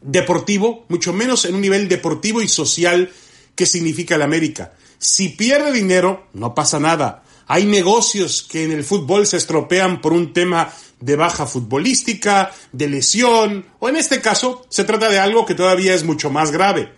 deportivo, 0.00 0.86
mucho 0.88 1.12
menos 1.12 1.44
en 1.44 1.54
un 1.54 1.60
nivel 1.60 1.88
deportivo 1.88 2.40
y 2.40 2.48
social 2.48 3.12
que 3.54 3.66
significa 3.66 4.14
el 4.14 4.22
América. 4.22 4.72
Si 4.98 5.30
pierde 5.30 5.72
dinero, 5.72 6.28
no 6.32 6.54
pasa 6.54 6.80
nada. 6.80 7.24
Hay 7.46 7.66
negocios 7.66 8.46
que 8.48 8.64
en 8.64 8.72
el 8.72 8.84
fútbol 8.84 9.26
se 9.26 9.36
estropean 9.36 10.00
por 10.00 10.12
un 10.12 10.32
tema 10.32 10.72
de 11.02 11.16
baja 11.16 11.46
futbolística, 11.46 12.52
de 12.72 12.88
lesión, 12.88 13.66
o 13.80 13.88
en 13.88 13.96
este 13.96 14.20
caso 14.20 14.64
se 14.68 14.84
trata 14.84 15.10
de 15.10 15.18
algo 15.18 15.44
que 15.44 15.56
todavía 15.56 15.94
es 15.94 16.04
mucho 16.04 16.30
más 16.30 16.52
grave. 16.52 16.92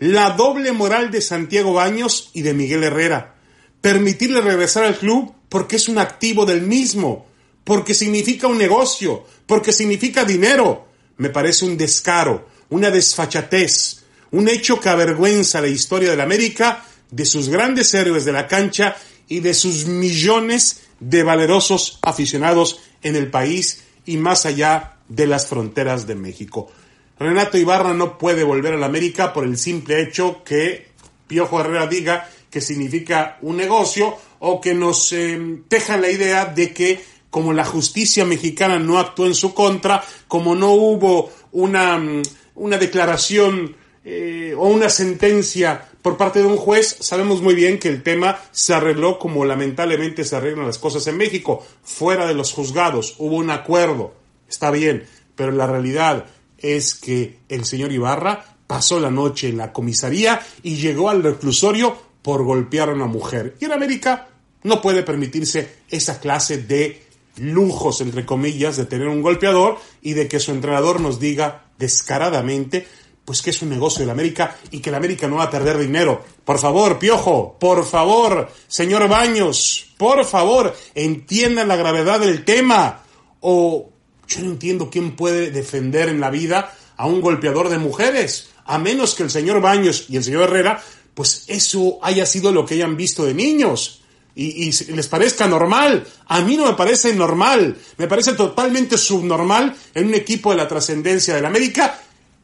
La 0.00 0.30
doble 0.30 0.72
moral 0.72 1.10
de 1.10 1.22
Santiago 1.22 1.72
Baños 1.72 2.30
y 2.34 2.42
de 2.42 2.54
Miguel 2.54 2.82
Herrera. 2.82 3.36
Permitirle 3.80 4.40
regresar 4.40 4.84
al 4.84 4.98
club 4.98 5.32
porque 5.48 5.76
es 5.76 5.88
un 5.88 5.98
activo 5.98 6.44
del 6.44 6.62
mismo, 6.62 7.26
porque 7.62 7.94
significa 7.94 8.48
un 8.48 8.58
negocio, 8.58 9.24
porque 9.46 9.72
significa 9.72 10.24
dinero. 10.24 10.88
Me 11.16 11.30
parece 11.30 11.64
un 11.64 11.76
descaro, 11.76 12.48
una 12.70 12.90
desfachatez, 12.90 14.02
un 14.32 14.48
hecho 14.48 14.80
que 14.80 14.88
avergüenza 14.88 15.60
la 15.60 15.68
historia 15.68 16.10
de 16.10 16.16
la 16.16 16.24
América, 16.24 16.84
de 17.10 17.24
sus 17.24 17.48
grandes 17.48 17.94
héroes 17.94 18.24
de 18.24 18.32
la 18.32 18.48
cancha 18.48 18.96
y 19.28 19.38
de 19.38 19.54
sus 19.54 19.86
millones 19.86 20.82
de 20.98 21.22
valerosos 21.22 21.98
aficionados 22.02 22.80
en 23.06 23.16
el 23.16 23.30
país 23.30 23.84
y 24.04 24.16
más 24.16 24.46
allá 24.46 24.96
de 25.08 25.26
las 25.26 25.46
fronteras 25.46 26.06
de 26.06 26.16
México. 26.16 26.70
Renato 27.18 27.56
Ibarra 27.56 27.94
no 27.94 28.18
puede 28.18 28.44
volver 28.44 28.74
a 28.74 28.78
la 28.78 28.86
América 28.86 29.32
por 29.32 29.44
el 29.44 29.56
simple 29.56 30.02
hecho 30.02 30.42
que 30.44 30.88
Piojo 31.26 31.60
Herrera 31.60 31.86
diga 31.86 32.28
que 32.50 32.60
significa 32.60 33.38
un 33.42 33.56
negocio 33.56 34.16
o 34.40 34.60
que 34.60 34.74
nos 34.74 35.12
eh, 35.12 35.38
deja 35.68 35.96
la 35.96 36.10
idea 36.10 36.46
de 36.46 36.72
que 36.72 37.00
como 37.30 37.52
la 37.52 37.64
justicia 37.64 38.24
mexicana 38.24 38.78
no 38.78 38.98
actuó 38.98 39.26
en 39.26 39.34
su 39.34 39.54
contra, 39.54 40.02
como 40.26 40.54
no 40.54 40.72
hubo 40.72 41.30
una, 41.52 41.98
mm, 41.98 42.22
una 42.56 42.76
declaración 42.76 43.76
eh, 44.04 44.54
o 44.56 44.68
una 44.68 44.88
sentencia 44.88 45.88
por 46.06 46.16
parte 46.16 46.38
de 46.38 46.46
un 46.46 46.56
juez, 46.56 46.98
sabemos 47.00 47.42
muy 47.42 47.56
bien 47.56 47.80
que 47.80 47.88
el 47.88 48.04
tema 48.04 48.38
se 48.52 48.72
arregló 48.72 49.18
como 49.18 49.44
lamentablemente 49.44 50.22
se 50.22 50.36
arreglan 50.36 50.64
las 50.64 50.78
cosas 50.78 51.04
en 51.08 51.16
México, 51.16 51.66
fuera 51.82 52.28
de 52.28 52.34
los 52.34 52.52
juzgados, 52.52 53.16
hubo 53.18 53.34
un 53.34 53.50
acuerdo, 53.50 54.14
está 54.48 54.70
bien, 54.70 55.04
pero 55.34 55.50
la 55.50 55.66
realidad 55.66 56.26
es 56.58 56.94
que 56.94 57.40
el 57.48 57.64
señor 57.64 57.90
Ibarra 57.90 58.54
pasó 58.68 59.00
la 59.00 59.10
noche 59.10 59.48
en 59.48 59.56
la 59.56 59.72
comisaría 59.72 60.40
y 60.62 60.76
llegó 60.76 61.10
al 61.10 61.24
reclusorio 61.24 61.96
por 62.22 62.44
golpear 62.44 62.90
a 62.90 62.94
una 62.94 63.06
mujer. 63.06 63.56
Y 63.58 63.64
en 63.64 63.72
América 63.72 64.28
no 64.62 64.80
puede 64.80 65.02
permitirse 65.02 65.68
esa 65.90 66.20
clase 66.20 66.58
de 66.58 67.02
lujos, 67.38 68.00
entre 68.00 68.24
comillas, 68.24 68.76
de 68.76 68.84
tener 68.84 69.08
un 69.08 69.22
golpeador 69.22 69.78
y 70.02 70.12
de 70.12 70.28
que 70.28 70.38
su 70.38 70.52
entrenador 70.52 71.00
nos 71.00 71.18
diga 71.18 71.64
descaradamente 71.78 72.86
pues 73.26 73.42
que 73.42 73.50
es 73.50 73.60
un 73.60 73.68
negocio 73.68 74.00
de 74.00 74.06
la 74.06 74.12
América 74.12 74.56
y 74.70 74.78
que 74.78 74.90
la 74.90 74.98
América 74.98 75.26
no 75.26 75.36
va 75.36 75.44
a 75.44 75.50
perder 75.50 75.76
dinero. 75.78 76.24
Por 76.44 76.60
favor, 76.60 76.98
Piojo, 76.98 77.56
por 77.58 77.84
favor, 77.84 78.48
señor 78.68 79.08
Baños, 79.08 79.88
por 79.98 80.24
favor, 80.24 80.74
entiendan 80.94 81.66
la 81.66 81.74
gravedad 81.74 82.20
del 82.20 82.44
tema. 82.44 83.02
O 83.40 83.90
yo 84.28 84.40
no 84.40 84.46
entiendo 84.46 84.88
quién 84.90 85.16
puede 85.16 85.50
defender 85.50 86.08
en 86.08 86.20
la 86.20 86.30
vida 86.30 86.72
a 86.96 87.06
un 87.06 87.20
golpeador 87.20 87.68
de 87.68 87.78
mujeres, 87.78 88.50
a 88.64 88.78
menos 88.78 89.16
que 89.16 89.24
el 89.24 89.30
señor 89.30 89.60
Baños 89.60 90.06
y 90.08 90.16
el 90.16 90.24
señor 90.24 90.44
Herrera, 90.44 90.80
pues 91.12 91.44
eso 91.48 91.98
haya 92.02 92.26
sido 92.26 92.52
lo 92.52 92.64
que 92.64 92.74
hayan 92.74 92.96
visto 92.96 93.24
de 93.24 93.34
niños. 93.34 94.02
Y, 94.36 94.68
y, 94.68 94.92
les 94.92 95.08
parezca 95.08 95.48
normal. 95.48 96.06
A 96.26 96.42
mí 96.42 96.56
no 96.56 96.66
me 96.66 96.74
parece 96.74 97.12
normal. 97.14 97.76
Me 97.96 98.06
parece 98.06 98.34
totalmente 98.34 98.98
subnormal 98.98 99.74
en 99.94 100.06
un 100.06 100.14
equipo 100.14 100.50
de 100.50 100.58
la 100.58 100.68
trascendencia 100.68 101.34
de 101.34 101.40
la 101.40 101.48
América 101.48 102.02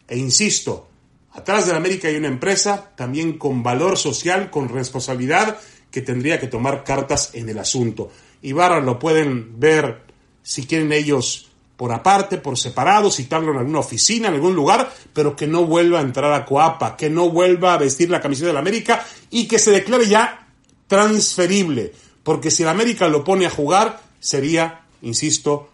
e 0.08 0.18
insisto, 0.18 0.88
atrás 1.32 1.66
de 1.66 1.72
la 1.72 1.78
América 1.78 2.08
hay 2.08 2.16
una 2.16 2.28
empresa 2.28 2.92
también 2.96 3.38
con 3.38 3.62
valor 3.62 3.96
social, 3.96 4.50
con 4.50 4.68
responsabilidad, 4.68 5.58
que 5.90 6.02
tendría 6.02 6.40
que 6.40 6.46
tomar 6.46 6.84
cartas 6.84 7.30
en 7.34 7.48
el 7.48 7.58
asunto. 7.58 8.10
Ibarra 8.42 8.80
lo 8.80 8.98
pueden 8.98 9.60
ver, 9.60 10.02
si 10.42 10.66
quieren 10.66 10.92
ellos, 10.92 11.50
por 11.76 11.92
aparte, 11.92 12.38
por 12.38 12.58
separado, 12.58 13.10
citarlo 13.10 13.52
en 13.52 13.58
alguna 13.58 13.80
oficina, 13.80 14.28
en 14.28 14.34
algún 14.34 14.54
lugar, 14.54 14.92
pero 15.12 15.36
que 15.36 15.46
no 15.46 15.64
vuelva 15.64 15.98
a 15.98 16.02
entrar 16.02 16.32
a 16.32 16.44
Coapa, 16.44 16.96
que 16.96 17.10
no 17.10 17.30
vuelva 17.30 17.74
a 17.74 17.78
vestir 17.78 18.10
la 18.10 18.20
camiseta 18.20 18.48
de 18.48 18.52
la 18.54 18.60
América 18.60 19.04
y 19.30 19.46
que 19.46 19.58
se 19.58 19.70
declare 19.70 20.06
ya 20.08 20.48
transferible, 20.86 21.92
porque 22.22 22.50
si 22.50 22.64
la 22.64 22.70
América 22.70 23.08
lo 23.08 23.24
pone 23.24 23.46
a 23.46 23.50
jugar, 23.50 24.00
sería, 24.20 24.82
insisto, 25.02 25.70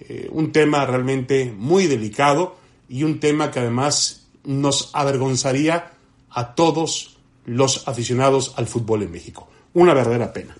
eh, 0.00 0.28
un 0.30 0.52
tema 0.52 0.84
realmente 0.86 1.52
muy 1.56 1.86
delicado 1.86 2.56
y 2.88 3.02
un 3.02 3.20
tema 3.20 3.50
que 3.50 3.60
además 3.60 4.26
nos 4.44 4.90
avergonzaría 4.92 5.92
a 6.30 6.54
todos 6.54 7.16
los 7.46 7.86
aficionados 7.88 8.54
al 8.56 8.66
fútbol 8.66 9.02
en 9.02 9.12
México. 9.12 9.48
Una 9.74 9.94
verdadera 9.94 10.32
pena. 10.32 10.56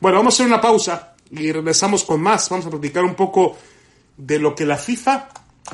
Bueno, 0.00 0.18
vamos 0.18 0.34
a 0.34 0.36
hacer 0.36 0.46
una 0.46 0.60
pausa 0.60 1.14
y 1.30 1.52
regresamos 1.52 2.04
con 2.04 2.20
más. 2.20 2.48
Vamos 2.48 2.66
a 2.66 2.70
platicar 2.70 3.04
un 3.04 3.14
poco 3.14 3.56
de 4.16 4.38
lo 4.38 4.54
que 4.54 4.66
la 4.66 4.76
FIFA 4.76 5.28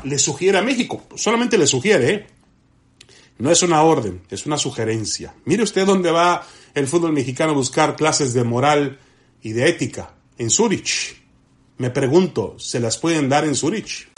le 0.04 0.18
sugiere 0.18 0.58
a 0.58 0.62
México. 0.62 1.04
Solamente 1.14 1.58
le 1.58 1.66
sugiere, 1.66 2.10
¿eh? 2.10 2.26
No 3.38 3.50
es 3.50 3.62
una 3.62 3.82
orden, 3.82 4.22
es 4.30 4.46
una 4.46 4.56
sugerencia. 4.56 5.34
Mire 5.44 5.64
usted 5.64 5.86
dónde 5.86 6.10
va 6.10 6.46
el 6.74 6.86
fútbol 6.86 7.12
mexicano 7.12 7.52
a 7.52 7.56
buscar 7.56 7.96
clases 7.96 8.32
de 8.34 8.44
moral 8.44 8.98
y 9.42 9.52
de 9.52 9.68
ética. 9.68 10.14
En 10.38 10.50
Zurich. 10.50 11.20
Me 11.78 11.90
pregunto, 11.90 12.56
¿se 12.58 12.78
las 12.78 12.98
pueden 12.98 13.28
dar 13.28 13.44
en 13.44 13.56
Zurich? 13.56 14.11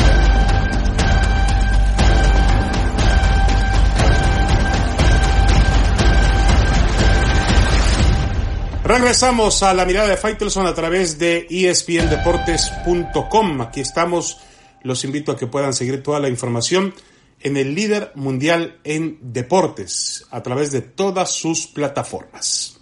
Regresamos 8.95 9.63
a 9.65 9.75
la 9.75 9.85
mirada 9.85 10.07
de 10.07 10.17
Faitelson 10.17 10.69
a 10.69 10.75
través 10.75 11.19
de 11.19 11.49
espndeportes.com. 11.51 13.61
Aquí 13.61 13.81
estamos. 13.81 14.39
Los 14.85 15.05
invito 15.05 15.33
a 15.33 15.37
que 15.37 15.49
puedan 15.49 15.73
seguir 15.73 16.01
toda 16.01 16.21
la 16.21 16.29
información 16.29 16.95
en 17.41 17.57
el 17.57 17.75
líder 17.75 18.13
mundial 18.15 18.79
en 18.85 19.19
deportes 19.21 20.27
a 20.31 20.45
través 20.45 20.71
de 20.71 20.81
todas 20.81 21.33
sus 21.33 21.67
plataformas. 21.67 22.79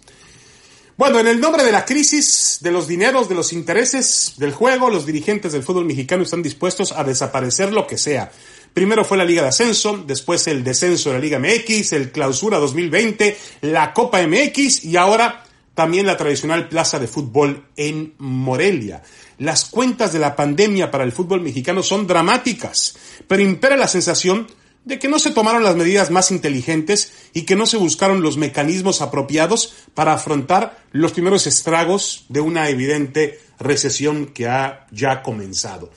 Bueno, 0.97 1.19
en 1.19 1.25
el 1.25 1.41
nombre 1.41 1.63
de 1.63 1.71
la 1.71 1.83
crisis, 1.83 2.59
de 2.61 2.69
los 2.69 2.87
dineros, 2.87 3.27
de 3.27 3.33
los 3.33 3.51
intereses 3.51 4.35
del 4.37 4.51
juego, 4.51 4.91
los 4.91 5.07
dirigentes 5.07 5.51
del 5.51 5.63
fútbol 5.63 5.85
mexicano 5.85 6.21
están 6.21 6.43
dispuestos 6.43 6.91
a 6.91 7.03
desaparecer 7.03 7.73
lo 7.73 7.87
que 7.87 7.97
sea. 7.97 8.31
Primero 8.71 9.03
fue 9.03 9.17
la 9.17 9.25
Liga 9.25 9.41
de 9.41 9.47
Ascenso, 9.47 9.97
después 10.05 10.45
el 10.45 10.63
descenso 10.63 11.09
de 11.09 11.15
la 11.15 11.21
Liga 11.21 11.39
MX, 11.39 11.93
el 11.93 12.11
Clausura 12.11 12.59
2020, 12.59 13.35
la 13.61 13.93
Copa 13.93 14.21
MX 14.21 14.85
y 14.85 14.95
ahora 14.95 15.43
también 15.73 16.05
la 16.05 16.17
tradicional 16.17 16.69
plaza 16.69 16.99
de 16.99 17.07
fútbol 17.07 17.65
en 17.75 18.13
Morelia. 18.17 19.03
Las 19.37 19.65
cuentas 19.65 20.13
de 20.13 20.19
la 20.19 20.35
pandemia 20.35 20.91
para 20.91 21.03
el 21.03 21.11
fútbol 21.11 21.41
mexicano 21.41 21.81
son 21.83 22.07
dramáticas, 22.07 22.95
pero 23.27 23.41
impera 23.41 23.75
la 23.75 23.87
sensación 23.87 24.47
de 24.85 24.99
que 24.99 25.07
no 25.07 25.17
se 25.17 25.31
tomaron 25.31 25.63
las 25.63 25.75
medidas 25.75 26.11
más 26.11 26.31
inteligentes 26.31 27.13
y 27.33 27.43
que 27.43 27.55
no 27.55 27.65
se 27.65 27.77
buscaron 27.77 28.21
los 28.21 28.37
mecanismos 28.37 29.01
apropiados 29.01 29.73
para 29.93 30.13
afrontar 30.13 30.83
los 30.91 31.13
primeros 31.13 31.47
estragos 31.47 32.25
de 32.29 32.41
una 32.41 32.69
evidente 32.69 33.39
recesión 33.59 34.27
que 34.27 34.47
ha 34.47 34.87
ya 34.91 35.23
comenzado. 35.23 35.89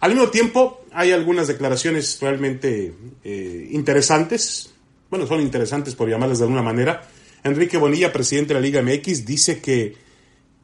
Al 0.00 0.12
mismo 0.12 0.28
tiempo, 0.28 0.84
hay 0.92 1.12
algunas 1.12 1.48
declaraciones 1.48 2.18
realmente 2.20 2.94
eh, 3.24 3.68
interesantes, 3.72 4.70
bueno, 5.10 5.26
son 5.26 5.40
interesantes 5.40 5.94
por 5.94 6.08
llamarlas 6.08 6.38
de 6.38 6.44
alguna 6.44 6.62
manera, 6.62 7.08
Enrique 7.44 7.78
Bonilla, 7.78 8.12
presidente 8.12 8.54
de 8.54 8.60
la 8.60 8.66
Liga 8.66 8.82
MX, 8.82 9.24
dice 9.24 9.60
que 9.60 9.94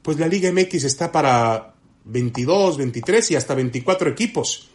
pues 0.02 0.18
la 0.18 0.26
Liga 0.26 0.50
MX 0.52 0.84
está 0.84 1.12
para 1.12 1.74
22, 2.04 2.76
23 2.78 3.30
y 3.30 3.36
hasta 3.36 3.54
24 3.54 4.10
equipos. 4.10 4.68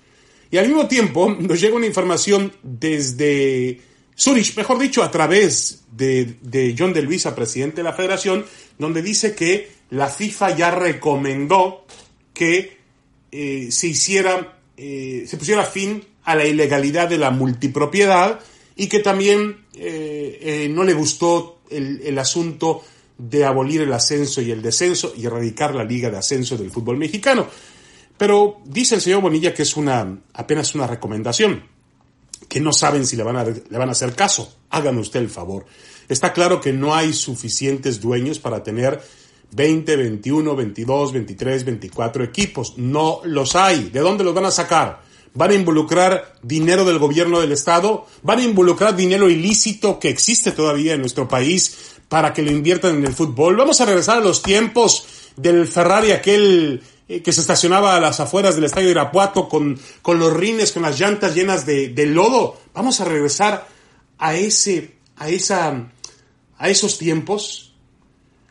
Y 0.49 0.57
al 0.57 0.67
mismo 0.67 0.87
tiempo 0.87 1.29
nos 1.39 1.59
llega 1.59 1.75
una 1.75 1.85
información 1.85 2.53
desde 2.63 3.81
Zurich, 4.17 4.55
mejor 4.55 4.79
dicho, 4.79 5.03
a 5.03 5.11
través 5.11 5.83
de, 5.91 6.75
John 6.77 6.93
de 6.93 7.01
Luisa, 7.01 7.35
presidente 7.35 7.77
de 7.77 7.83
la 7.83 7.93
federación, 7.93 8.45
donde 8.77 9.01
dice 9.01 9.35
que 9.35 9.69
la 9.89 10.07
FIFA 10.07 10.55
ya 10.55 10.71
recomendó 10.71 11.85
que 12.33 12.77
eh, 13.31 13.67
se 13.71 13.87
hiciera, 13.87 14.59
eh, 14.75 15.25
se 15.27 15.37
pusiera 15.37 15.63
fin 15.63 16.03
a 16.23 16.35
la 16.35 16.45
ilegalidad 16.45 17.09
de 17.09 17.17
la 17.17 17.31
multipropiedad 17.31 18.39
y 18.75 18.87
que 18.87 18.99
también 18.99 19.65
eh, 19.75 20.67
no 20.71 20.83
le 20.83 20.93
gustó 20.93 21.56
el, 21.69 22.17
asunto 22.19 22.83
de 23.17 23.45
abolir 23.45 23.81
el 23.81 23.93
ascenso 23.93 24.41
y 24.41 24.51
el 24.51 24.61
descenso 24.61 25.13
y 25.15 25.25
erradicar 25.25 25.73
la 25.75 25.83
liga 25.83 26.09
de 26.09 26.17
ascenso 26.17 26.57
del 26.57 26.71
fútbol 26.71 26.97
mexicano. 26.97 27.47
Pero 28.17 28.61
dice 28.65 28.95
el 28.95 29.01
señor 29.01 29.21
Bonilla 29.21 29.53
que 29.53 29.63
es 29.63 29.77
una, 29.77 30.19
apenas 30.33 30.73
una 30.75 30.87
recomendación, 30.87 31.63
que 32.47 32.59
no 32.59 32.73
saben 32.73 33.05
si 33.05 33.15
le 33.15 33.23
van, 33.23 33.35
a, 33.35 33.43
le 33.43 33.77
van 33.77 33.89
a 33.89 33.91
hacer 33.91 34.15
caso. 34.15 34.57
Háganme 34.69 35.01
usted 35.01 35.19
el 35.19 35.29
favor. 35.29 35.65
Está 36.07 36.33
claro 36.33 36.61
que 36.61 36.73
no 36.73 36.95
hay 36.95 37.13
suficientes 37.13 37.99
dueños 37.99 38.39
para 38.39 38.63
tener 38.63 39.01
20, 39.51 39.95
21, 39.95 40.55
22, 40.55 41.13
23, 41.13 41.65
24 41.65 42.23
equipos. 42.23 42.77
No 42.77 43.21
los 43.25 43.55
hay. 43.55 43.89
¿De 43.89 43.99
dónde 43.99 44.23
los 44.23 44.33
van 44.33 44.45
a 44.45 44.51
sacar? 44.51 45.06
Van 45.37 45.51
a 45.51 45.53
involucrar 45.53 46.33
dinero 46.41 46.83
del 46.83 46.97
gobierno 46.97 47.39
del 47.39 47.51
Estado, 47.51 48.07
van 48.23 48.39
a 48.39 48.43
involucrar 48.43 48.95
dinero 48.95 49.29
ilícito 49.29 49.99
que 49.99 50.09
existe 50.09 50.51
todavía 50.51 50.95
en 50.95 51.01
nuestro 51.01 51.27
país 51.27 51.99
para 52.09 52.33
que 52.33 52.41
lo 52.41 52.49
inviertan 52.49 52.95
en 52.95 53.05
el 53.05 53.13
fútbol. 53.13 53.55
Vamos 53.55 53.79
a 53.79 53.85
regresar 53.85 54.17
a 54.17 54.21
los 54.21 54.41
tiempos 54.41 55.05
del 55.35 55.67
Ferrari 55.67 56.11
aquel 56.11 56.81
eh, 57.07 57.21
que 57.21 57.31
se 57.31 57.41
estacionaba 57.41 57.95
a 57.95 57.99
las 57.99 58.19
afueras 58.19 58.55
del 58.55 58.63
estadio 58.63 58.87
de 58.87 58.93
Irapuato 58.93 59.47
con, 59.47 59.79
con 60.01 60.17
los 60.17 60.33
rines, 60.33 60.71
con 60.71 60.81
las 60.81 60.99
llantas 60.99 61.35
llenas 61.35 61.67
de, 61.67 61.93
lodo. 62.07 62.57
Vamos 62.73 62.99
a 62.99 63.05
regresar 63.05 63.67
a 64.17 64.35
ese, 64.35 64.95
a 65.17 65.29
esa, 65.29 65.91
a 66.57 66.69
esos 66.69 66.97
tiempos. 66.97 67.75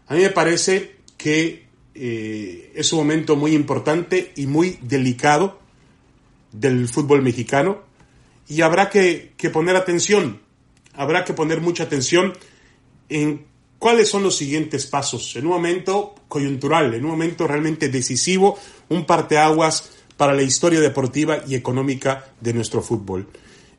A 0.07 0.15
mí 0.15 0.21
me 0.21 0.31
parece 0.31 0.99
que 1.17 1.67
eh, 1.97 2.73
es 2.77 2.93
un 2.93 3.01
momento 3.01 3.35
muy 3.35 3.55
importante 3.55 4.33
y 4.37 4.47
muy 4.47 4.79
delicado 4.83 5.66
del 6.53 6.89
fútbol 6.89 7.23
mexicano 7.23 7.83
y 8.49 8.63
habrá 8.63 8.89
que, 8.91 9.33
poner 9.53 9.77
atención, 9.77 10.41
habrá 10.95 11.25
que 11.25 11.35
poner 11.35 11.61
mucha 11.61 11.85
atención 11.85 12.33
en 13.09 13.47
cuáles 13.79 14.09
son 14.09 14.23
los 14.23 14.37
siguientes 14.37 14.87
pasos 14.87 15.37
en 15.37 15.47
un 15.47 15.53
momento 15.53 16.15
coyuntural, 16.29 16.95
en 16.95 17.05
un 17.05 17.11
momento 17.11 17.47
realmente 17.47 17.89
decisivo, 17.89 18.59
un 18.89 19.05
parteaguas 19.05 19.91
para 20.17 20.33
la 20.33 20.43
historia 20.43 20.81
deportiva 20.81 21.43
y 21.47 21.55
económica 21.55 22.27
de 22.41 22.55
nuestro 22.55 22.83
fútbol. 22.83 23.29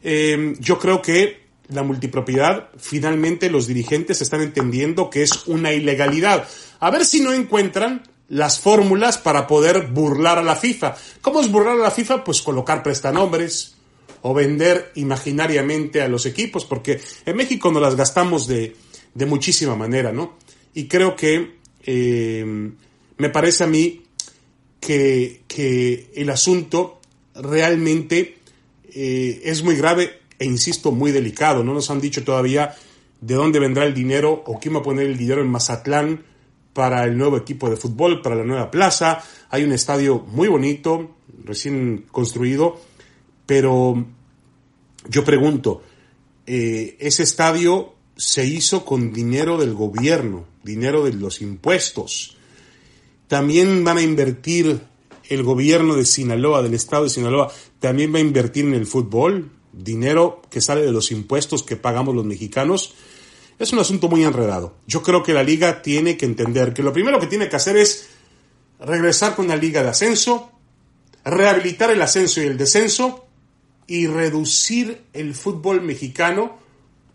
Em, 0.04 0.56
yo 0.60 0.78
creo 0.78 1.02
que 1.02 1.48
la 1.70 1.84
multipropiedad, 1.84 2.70
finalmente 2.78 3.50
los 3.50 3.68
dirigentes 3.68 4.22
están 4.22 4.42
entendiendo 4.42 5.10
que 5.10 5.24
es 5.24 5.48
una 5.48 5.74
ilegalidad. 5.74 6.48
A 6.80 6.92
ver 6.92 7.06
si 7.06 7.22
no 7.22 7.34
encuentran 7.34 8.04
las 8.30 8.60
fórmulas 8.60 9.18
para 9.18 9.48
poder 9.48 9.88
burlar 9.88 10.38
a 10.38 10.44
la 10.44 10.56
FIFA. 10.56 10.96
¿Cómo 11.22 11.42
es 11.42 11.52
burlar 11.52 11.76
a 11.76 11.84
la 11.84 11.92
FIFA? 11.92 12.24
Pues 12.24 12.42
colocar 12.42 12.84
prestanombres 12.84 13.76
o 14.22 14.34
vender 14.34 14.92
imaginariamente 14.96 16.02
a 16.02 16.08
los 16.08 16.26
equipos, 16.26 16.66
porque 16.66 17.00
en 17.26 17.36
México 17.36 17.72
nos 17.72 17.82
las 17.82 17.96
gastamos 17.96 18.48
de, 18.48 18.76
de 19.14 19.26
muchísima 19.26 19.76
manera, 19.76 20.12
¿no? 20.12 20.38
Y 20.74 20.88
creo 20.88 21.16
que 21.16 21.58
eh, 21.84 22.72
me 23.18 23.30
parece 23.30 23.64
a 23.64 23.68
mí 23.68 24.04
que, 24.80 25.44
que 25.48 26.12
el 26.16 26.30
asunto 26.30 27.00
realmente 27.36 28.38
eh, 28.94 29.42
es 29.44 29.64
muy 29.64 29.76
grave 29.76 30.20
e 30.40 30.46
insisto, 30.46 30.92
muy 30.92 31.12
delicado. 31.12 31.64
No 31.64 31.74
nos 31.74 31.90
han 31.90 32.02
dicho 32.02 32.24
todavía 32.24 32.76
de 33.22 33.36
dónde 33.36 33.60
vendrá 33.60 33.86
el 33.86 33.94
dinero 33.94 34.44
o 34.46 34.60
quién 34.60 34.76
va 34.76 34.80
a 34.80 34.84
poner 34.84 35.08
el 35.08 35.18
dinero 35.18 35.42
en 35.42 35.48
Mazatlán 35.48 36.24
para 36.78 37.06
el 37.06 37.18
nuevo 37.18 37.38
equipo 37.38 37.72
de 37.72 37.76
fútbol, 37.76 38.22
para 38.22 38.36
la 38.36 38.44
nueva 38.44 38.70
plaza. 38.70 39.24
Hay 39.50 39.64
un 39.64 39.72
estadio 39.72 40.20
muy 40.28 40.48
bonito, 40.48 41.16
recién 41.44 42.06
construido, 42.12 42.80
pero 43.48 44.06
yo 45.10 45.24
pregunto, 45.26 45.82
eh, 46.46 46.96
ese 47.00 47.24
estadio 47.24 47.96
se 48.16 48.46
hizo 48.46 48.86
con 48.86 49.12
dinero 49.12 49.58
del 49.58 49.74
gobierno, 49.74 50.46
dinero 50.64 51.04
de 51.04 51.14
los 51.14 51.42
impuestos. 51.42 52.38
También 53.28 53.84
van 53.84 53.98
a 53.98 54.04
invertir 54.04 54.80
el 55.30 55.42
gobierno 55.42 55.96
de 55.96 56.06
Sinaloa, 56.06 56.62
del 56.62 56.76
estado 56.76 57.06
de 57.06 57.10
Sinaloa, 57.10 57.52
también 57.80 58.14
va 58.14 58.20
a 58.20 58.22
invertir 58.22 58.66
en 58.66 58.76
el 58.76 58.86
fútbol, 58.86 59.50
dinero 59.74 60.44
que 60.52 60.62
sale 60.62 60.86
de 60.86 60.92
los 60.92 61.10
impuestos 61.10 61.64
que 61.64 61.76
pagamos 61.76 62.14
los 62.14 62.24
mexicanos. 62.24 62.94
Es 63.60 63.74
un 63.74 63.80
asunto 63.80 64.08
muy 64.08 64.24
enredado. 64.24 64.76
Yo 64.86 65.02
creo 65.02 65.24
que 65.24 65.34
la 65.34 65.42
liga 65.42 65.82
tiene 65.82 66.16
que 66.16 66.26
entender 66.26 66.74
que 66.74 66.84
lo 66.84 66.94
primero 66.94 67.20
que 67.20 67.26
tiene 67.26 67.50
que 67.50 67.56
hacer 67.56 67.76
es 67.76 68.08
regresar 68.80 69.36
con 69.36 69.48
la 69.48 69.56
liga 69.56 69.82
de 69.82 69.90
ascenso, 69.90 70.52
rehabilitar 71.26 71.90
el 71.90 72.02
ascenso 72.02 72.42
y 72.42 72.46
el 72.46 72.58
descenso 72.58 73.26
y 73.88 74.06
reducir 74.06 75.06
el 75.14 75.34
fútbol 75.34 75.82
mexicano 75.82 76.60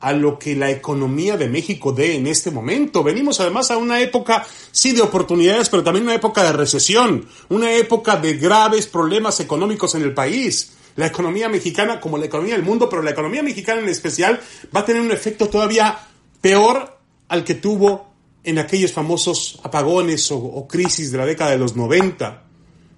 a 0.01 0.13
lo 0.13 0.37
que 0.37 0.57
la 0.57 0.69
economía 0.69 1.37
de 1.37 1.49
México 1.49 1.93
dé 1.93 2.17
en 2.17 2.27
este 2.27 2.51
momento. 2.51 3.05
Venimos 3.05 3.39
además 3.39 3.71
a 3.71 3.77
una 3.77 4.01
época, 4.01 4.45
sí, 4.73 4.91
de 4.91 5.01
oportunidades, 5.01 5.69
pero 5.69 5.85
también 5.85 6.07
una 6.07 6.17
época 6.17 6.43
de 6.43 6.53
recesión, 6.53 7.29
una 7.51 7.73
época 7.73 8.17
de 8.17 8.35
graves 8.35 8.89
problemas 8.89 9.39
económicos 9.39 9.95
en 9.95 10.03
el 10.03 10.13
país. 10.13 10.73
La 10.97 11.07
economía 11.07 11.49
mexicana, 11.49 12.01
como 12.01 12.19
la 12.19 12.27
economía 12.27 12.55
del 12.55 12.65
mundo, 12.65 12.89
pero 12.91 13.01
la 13.01 13.13
economía 13.13 13.45
mexicana 13.45 13.81
en 13.81 13.89
especial, 13.89 14.41
va 14.75 14.81
a 14.81 14.85
tener 14.85 15.01
un 15.01 15.13
efecto 15.13 15.49
todavía 15.49 15.97
peor 16.43 16.99
al 17.29 17.45
que 17.45 17.55
tuvo 17.55 18.13
en 18.45 18.59
aquellos 18.59 18.93
famosos 18.93 19.59
apagones 19.63 20.31
o, 20.31 20.37
o 20.37 20.69
crisis 20.69 21.11
de 21.11 21.17
la 21.17 21.25
década 21.25 21.53
de 21.53 21.59
los 21.59 21.77
90, 21.77 22.43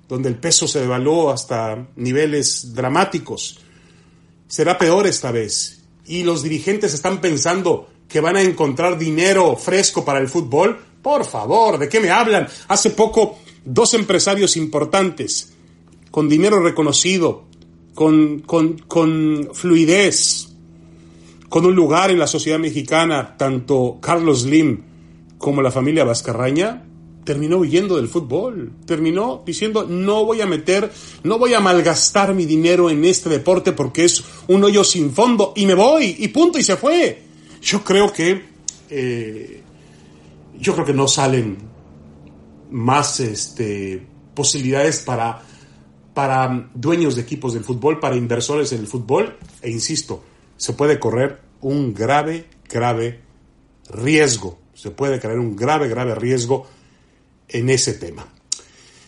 donde 0.08 0.28
el 0.28 0.34
peso 0.34 0.66
se 0.66 0.80
devaluó 0.80 1.30
hasta 1.30 1.86
niveles 1.94 2.74
dramáticos 2.74 3.60
será 4.54 4.78
peor 4.78 5.06
esta 5.06 5.32
vez. 5.32 5.82
Y 6.06 6.22
los 6.22 6.42
dirigentes 6.42 6.94
están 6.94 7.20
pensando 7.20 7.88
que 8.08 8.20
van 8.20 8.36
a 8.36 8.42
encontrar 8.42 8.98
dinero 8.98 9.56
fresco 9.56 10.04
para 10.04 10.20
el 10.20 10.28
fútbol. 10.28 10.78
Por 11.02 11.24
favor, 11.24 11.78
¿de 11.78 11.88
qué 11.88 11.98
me 12.00 12.10
hablan? 12.10 12.46
Hace 12.68 12.90
poco, 12.90 13.38
dos 13.64 13.94
empresarios 13.94 14.56
importantes, 14.56 15.54
con 16.10 16.28
dinero 16.28 16.62
reconocido, 16.62 17.44
con, 17.94 18.40
con, 18.40 18.78
con 18.78 19.50
fluidez, 19.52 20.53
con 21.54 21.66
un 21.66 21.76
lugar 21.76 22.10
en 22.10 22.18
la 22.18 22.26
sociedad 22.26 22.58
mexicana, 22.58 23.36
tanto 23.36 23.98
Carlos 24.00 24.40
Slim 24.40 24.82
como 25.38 25.62
la 25.62 25.70
familia 25.70 26.02
Vascarraña, 26.02 26.82
terminó 27.22 27.58
huyendo 27.58 27.94
del 27.94 28.08
fútbol, 28.08 28.72
terminó 28.86 29.44
diciendo 29.46 29.86
no 29.88 30.24
voy 30.24 30.40
a 30.40 30.46
meter, 30.46 30.90
no 31.22 31.38
voy 31.38 31.54
a 31.54 31.60
malgastar 31.60 32.34
mi 32.34 32.44
dinero 32.44 32.90
en 32.90 33.04
este 33.04 33.28
deporte 33.28 33.70
porque 33.70 34.04
es 34.04 34.24
un 34.48 34.64
hoyo 34.64 34.82
sin 34.82 35.12
fondo 35.12 35.52
y 35.54 35.64
me 35.66 35.74
voy 35.74 36.16
y 36.18 36.26
punto 36.26 36.58
y 36.58 36.64
se 36.64 36.76
fue. 36.76 37.22
Yo 37.62 37.84
creo 37.84 38.12
que 38.12 38.42
eh, 38.90 39.62
yo 40.58 40.74
creo 40.74 40.84
que 40.84 40.92
no 40.92 41.06
salen 41.06 41.56
más 42.72 43.20
este, 43.20 44.04
posibilidades 44.34 45.02
para, 45.02 45.40
para 46.14 46.68
dueños 46.74 47.14
de 47.14 47.22
equipos 47.22 47.54
del 47.54 47.62
fútbol, 47.62 48.00
para 48.00 48.16
inversores 48.16 48.72
en 48.72 48.80
el 48.80 48.88
fútbol 48.88 49.36
e 49.62 49.70
insisto, 49.70 50.24
se 50.56 50.72
puede 50.72 50.98
correr 50.98 51.43
un 51.64 51.94
grave, 51.94 52.46
grave 52.68 53.20
riesgo, 53.88 54.58
se 54.74 54.90
puede 54.90 55.18
crear 55.18 55.38
un 55.38 55.56
grave, 55.56 55.88
grave 55.88 56.14
riesgo 56.14 56.66
en 57.48 57.70
ese 57.70 57.94
tema. 57.94 58.26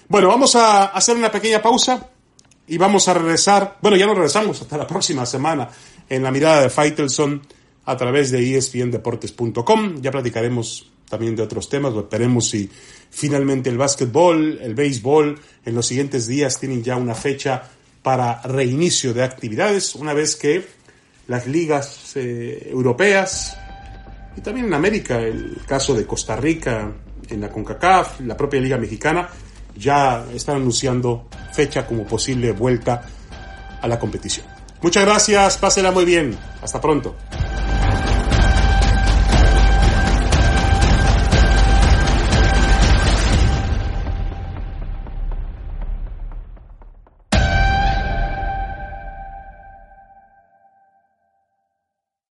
Bueno, 0.09 0.29
vamos 0.29 0.57
a 0.57 0.87
hacer 0.87 1.17
una 1.17 1.31
pequeña 1.31 1.61
pausa 1.61 2.11
y 2.67 2.79
vamos 2.79 3.09
a 3.09 3.15
regresar, 3.15 3.79
bueno, 3.83 3.97
ya 3.97 4.07
nos 4.07 4.17
regresamos 4.17 4.63
hasta 4.63 4.79
la 4.79 4.87
próxima 4.87 5.27
semana 5.27 5.69
en 6.09 6.23
la 6.23 6.31
mirada 6.31 6.63
de 6.63 6.71
Faitelson 6.71 7.43
a 7.85 7.97
través 7.97 8.31
de 8.31 8.57
espndeportes.com. 8.57 10.01
Ya 10.01 10.11
platicaremos 10.11 10.91
también 11.11 11.37
de 11.37 11.43
otros 11.43 11.69
temas, 11.69 11.93
veremos 12.11 12.49
si 12.49 12.71
finalmente 13.11 13.69
el 13.69 13.77
básquetbol, 13.77 14.59
el 14.63 14.75
béisbol 14.75 15.39
en 15.65 15.75
los 15.75 15.87
siguientes 15.87 16.27
días 16.27 16.59
tienen 16.59 16.83
ya 16.83 16.97
una 16.97 17.15
fecha 17.15 17.71
para 18.03 18.41
reinicio 18.43 19.13
de 19.13 19.23
actividades, 19.25 19.95
una 19.95 20.15
vez 20.15 20.37
que 20.37 20.65
las 21.29 21.47
ligas 21.47 22.13
eh, 22.17 22.69
europeas 22.71 23.57
y 24.37 24.41
también 24.41 24.67
en 24.67 24.75
América, 24.75 25.19
el 25.19 25.59
caso 25.67 25.95
de 25.95 26.07
Costa 26.07 26.37
Rica, 26.37 26.93
en 27.29 27.41
la 27.41 27.49
CONCACAF, 27.49 28.21
la 28.21 28.37
propia 28.37 28.61
Liga 28.61 28.77
Mexicana, 28.77 29.29
ya 29.77 30.25
están 30.33 30.57
anunciando 30.57 31.27
fecha 31.53 31.87
como 31.87 32.05
posible 32.05 32.53
vuelta 32.53 33.03
a 33.81 33.89
la 33.89 33.99
competición. 33.99 34.47
Muchas 34.83 35.05
gracias, 35.05 35.57
pásela 35.59 35.91
muy 35.91 36.05
bien. 36.05 36.37
Hasta 36.63 36.81
pronto. 36.81 37.17